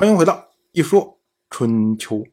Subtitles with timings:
[0.00, 1.18] 欢迎回到一说
[1.50, 2.24] 春秋。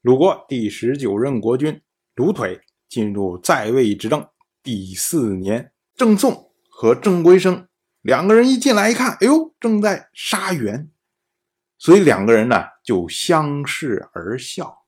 [0.00, 1.82] 鲁国第十九任国君
[2.14, 4.26] 鲁腿进入在位执政
[4.62, 7.68] 第四年，郑宋和郑归生
[8.00, 10.88] 两个人一进来一看，哎呦，正在杀袁，
[11.76, 14.86] 所以两个人呢就相视而笑。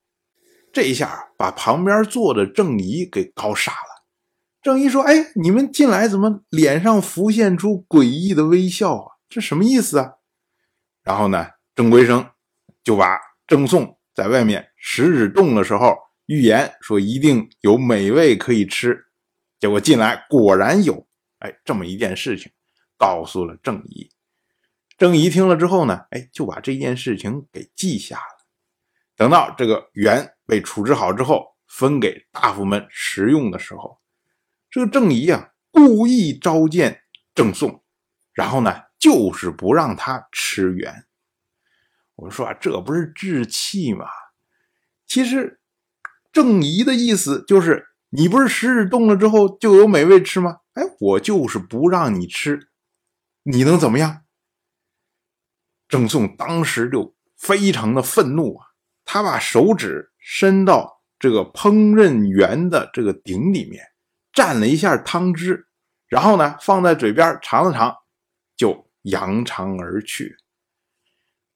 [0.73, 4.07] 这一下把旁边坐的郑仪给搞傻了。
[4.63, 9.13] 郑仪说：“哎，你们进来怎么脸上浮现出诡异的微笑啊？
[9.29, 10.15] 这什么意思啊？”
[11.05, 11.49] 然后呢？
[11.77, 12.27] 郑归生
[12.83, 15.95] 就把郑宋在外面食指动的时候
[16.25, 19.07] 预言说一定有美味可以吃，
[19.61, 21.07] 结果进来果然有，
[21.41, 22.51] 哎，这么一件事情
[22.97, 24.11] 告诉了郑仪。
[24.97, 28.47] 郑仪听了之后呢，哎，就把这件事情给记下了。
[29.15, 34.01] 等到这个袁被处置好之后，分给大夫们食用的时候，
[34.71, 37.03] 这个郑仪啊故意召见
[37.35, 37.85] 郑宋，
[38.33, 41.06] 然后呢，就是不让他吃袁。
[42.17, 44.07] 我说啊，这不是置气吗？
[45.07, 45.61] 其实
[46.33, 50.59] 郑仪的意思就是，你不是食指动了之后就有美味吃吗？
[50.75, 52.69] 哎，我就是不让你吃，
[53.45, 54.23] 你能怎么样？
[55.89, 58.67] 郑宋当时就非常的愤怒啊，
[59.05, 63.85] 他把手指伸到这个烹饪员的这个鼎里面，
[64.33, 65.69] 蘸了一下汤汁，
[66.09, 67.95] 然后呢放在嘴边尝了尝，
[68.57, 70.37] 就扬长而去。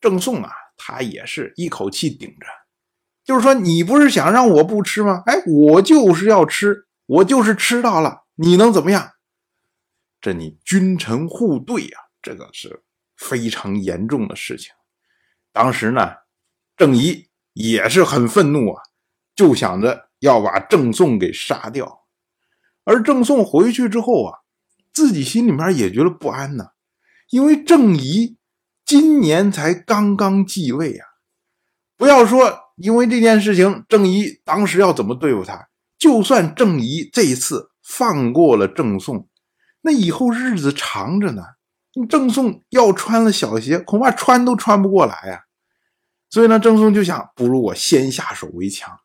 [0.01, 2.47] 郑宋啊，他也是一口气顶着，
[3.23, 5.23] 就是说，你不是想让我不吃吗？
[5.27, 9.11] 哎，我就是要吃，我就是吃到了，你能怎么样？
[10.23, 12.83] 这你君臣互对啊，这个是
[13.17, 14.73] 非常严重的事情。
[15.53, 16.15] 当时呢，
[16.77, 18.83] 郑仪也是很愤怒啊，
[19.37, 22.07] 就想着要把郑宋给杀掉。
[22.85, 24.39] 而郑宋回去之后啊，
[24.95, 26.71] 自己心里面也觉得不安呢，
[27.29, 28.39] 因为郑仪。
[28.91, 31.07] 今年才刚刚继位啊！
[31.97, 35.69] 不要说因为这件事情，郑仪当时要怎么对付他？
[35.97, 39.29] 就算郑仪这一次放过了郑宋，
[39.83, 41.45] 那以后日子长着呢。
[42.09, 45.45] 郑宋要穿了小鞋，恐怕穿都穿不过来啊！
[46.29, 48.99] 所以呢，郑宋就想，不如我先下手为强。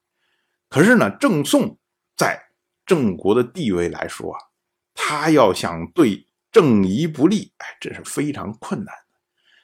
[0.67, 1.77] 可是呢，郑宋
[2.17, 2.41] 在
[2.87, 4.39] 郑国的地位来说啊，
[4.95, 8.95] 他要想对郑仪不利，哎，这是非常困难。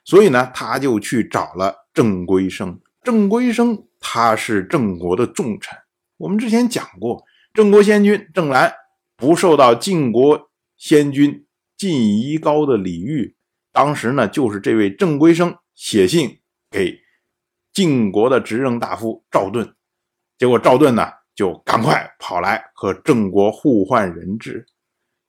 [0.04, 2.80] 所以呢，他就去找了郑归生。
[3.04, 5.78] 郑归生他是郑国的重臣。
[6.18, 7.24] 我们之前讲过，
[7.54, 8.74] 郑国先君郑兰
[9.16, 11.46] 不受到晋国先君
[11.78, 13.36] 晋夷高的礼遇，
[13.72, 17.00] 当时呢，就是这位郑归生写信给
[17.74, 19.74] 晋国的执政大夫赵盾，
[20.38, 24.66] 结果赵盾呢就赶快跑来和郑国互换人质。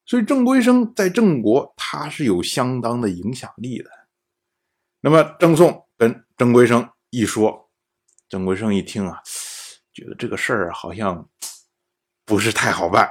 [0.04, 3.90] 所以郑归生在郑国他是有相当的影响力的。
[5.04, 7.68] 那么郑宋跟郑归生一说，
[8.28, 9.20] 郑归生一听啊，
[9.92, 11.28] 觉得这个事儿好像
[12.24, 13.10] 不是太好办，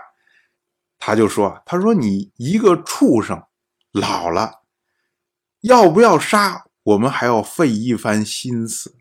[0.97, 3.43] 他就说：“他说你一个畜生，
[3.91, 4.61] 老了，
[5.59, 8.95] 要不要杀我们还要费一番心思，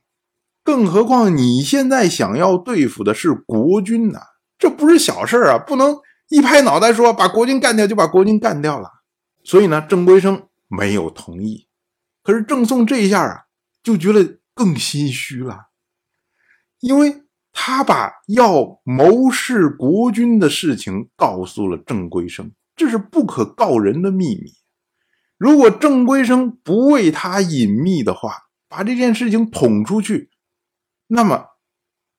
[0.65, 4.19] 更何况你现在想要对付的是国君呐，
[4.59, 5.97] 这不是小事啊，不能
[6.29, 8.91] 一拍脑袋说把国君干掉就把国君干掉了。”
[9.45, 11.69] 所以呢，郑归生没有同意。
[12.22, 13.44] 可是郑宋这一下啊，
[13.82, 15.69] 就觉得更心虚了，
[16.81, 17.22] 因为
[17.53, 24.53] 他把要谋视国君的事情告诉了郑归生，这是不可告人的秘密。
[25.36, 28.34] 如果郑归生不为他隐秘的话，
[28.69, 30.31] 把这件事情捅出去，
[31.06, 31.47] 那么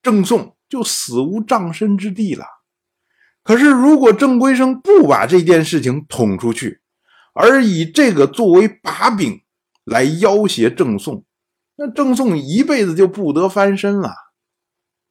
[0.02, 2.46] 郑宋就死无葬身之地了。
[3.44, 6.82] 可是如果郑归生不把这件事情捅出去，
[7.34, 9.42] 而以这个作为把柄，
[9.84, 11.26] 来要挟郑宋，
[11.76, 14.14] 那郑宋一辈子就不得翻身了。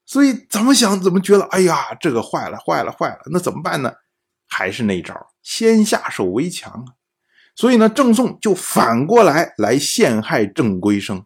[0.07, 3.21] 所以怎么想怎么觉得，哎呀，这个坏了，坏了，坏了。
[3.33, 3.93] 那怎么办呢？
[4.49, 6.95] 还是那招，先下手为强啊。
[7.55, 11.25] 所以呢，郑宋就反过来来陷害郑归生。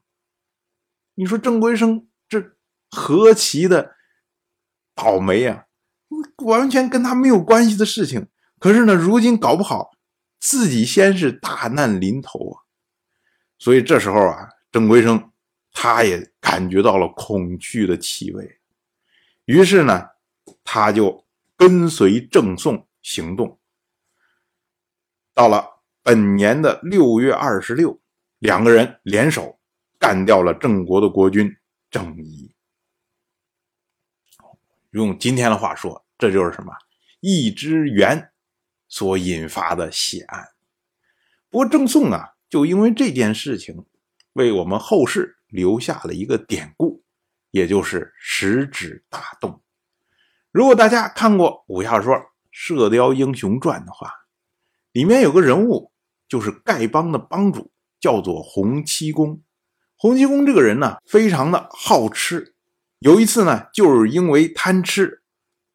[1.15, 2.57] 你说郑归生这
[2.91, 3.93] 何其的
[4.95, 5.65] 倒霉啊！
[6.45, 9.91] 完全跟他没有关系的事情，可是呢，如今搞不好
[10.41, 12.64] 自己先是大难临头啊。
[13.59, 15.33] 所以这时候啊，郑归生
[15.73, 18.61] 他也感觉到了恐惧的气味，
[19.45, 20.09] 于是呢，
[20.63, 23.59] 他就跟随郑宋行动。
[25.33, 28.01] 到了本年的六月二十六，
[28.39, 29.59] 两个人联手
[29.99, 31.57] 干掉了郑国的国君
[31.91, 32.55] 郑仪。
[34.91, 36.73] 用今天的话说，这就是什么
[37.21, 38.31] 一支援
[38.89, 40.49] 所引发的血案。
[41.49, 42.34] 不过郑宋啊。
[42.49, 43.85] 就因为这件事情，
[44.35, 47.05] 为我们后世留下了一个典故，
[47.51, 49.63] 也就是食指大动。
[50.51, 52.15] 如果大家看过武侠说
[52.51, 54.13] 《射雕英雄传》的话，
[54.93, 55.93] 里面有个人物
[56.29, 59.43] 就是丐帮的帮主，叫做洪七公。
[59.97, 62.55] 洪七公这个人呢，非常的好吃。
[63.01, 65.23] 有一次呢，就是因为贪吃，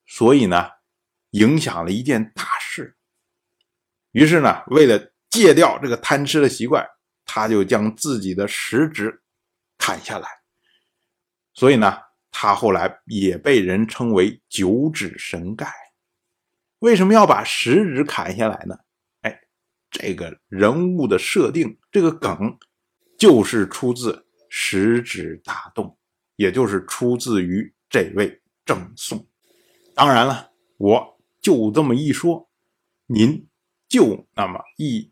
[0.05, 0.69] 所以呢，
[1.31, 2.95] 影响了一件大事。
[4.11, 6.85] 于是呢，为了戒掉这个贪吃的习惯，
[7.25, 9.21] 他就将自己的食指
[9.77, 10.27] 砍下来。
[11.53, 11.97] 所以呢，
[12.31, 15.69] 他后来也被人称为九指神丐。
[16.79, 18.75] 为什么要把食指砍下来呢？
[19.21, 19.39] 哎
[19.91, 22.57] 这个人物的设定，这个梗，
[23.17, 24.13] 就是出自
[24.49, 25.85] 《食指大动》，
[26.37, 29.27] 也就是出自于这位郑宋。
[29.93, 32.49] 当然了，我就这么一说，
[33.07, 33.47] 您
[33.89, 35.11] 就那么一